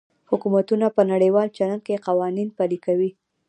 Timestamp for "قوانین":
2.07-2.47